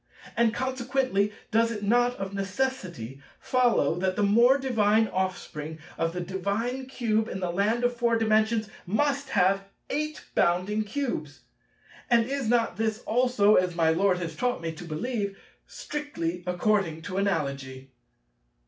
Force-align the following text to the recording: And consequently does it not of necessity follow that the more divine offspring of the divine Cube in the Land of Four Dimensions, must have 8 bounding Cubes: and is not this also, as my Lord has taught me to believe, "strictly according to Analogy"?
And 0.35 0.51
consequently 0.51 1.31
does 1.51 1.71
it 1.71 1.83
not 1.83 2.15
of 2.15 2.33
necessity 2.33 3.21
follow 3.39 3.93
that 3.99 4.15
the 4.15 4.23
more 4.23 4.57
divine 4.57 5.07
offspring 5.09 5.77
of 5.95 6.11
the 6.13 6.21
divine 6.21 6.87
Cube 6.87 7.27
in 7.29 7.39
the 7.39 7.51
Land 7.51 7.83
of 7.83 7.95
Four 7.95 8.17
Dimensions, 8.17 8.67
must 8.87 9.29
have 9.29 9.65
8 9.91 10.25
bounding 10.33 10.83
Cubes: 10.85 11.41
and 12.09 12.25
is 12.25 12.49
not 12.49 12.77
this 12.77 13.03
also, 13.05 13.57
as 13.57 13.75
my 13.75 13.91
Lord 13.91 14.17
has 14.17 14.35
taught 14.35 14.59
me 14.59 14.71
to 14.71 14.83
believe, 14.85 15.37
"strictly 15.67 16.43
according 16.47 17.03
to 17.03 17.17
Analogy"? 17.17 17.91